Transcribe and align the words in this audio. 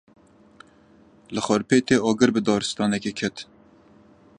Li 1.33 1.39
Xarpêtê 1.47 1.95
agir 2.09 2.29
bi 2.33 2.41
daristanekê 2.45 3.11
ket. 3.19 3.35